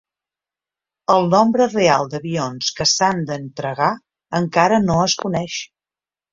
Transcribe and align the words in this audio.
El 1.15 1.29
nombre 1.33 1.67
real 1.73 2.09
d'avions 2.15 2.71
que 2.81 2.89
s'han 2.93 3.23
d'entregar 3.29 3.93
encara 4.43 4.85
no 4.91 4.99
es 5.07 5.19
coneix. 5.27 5.63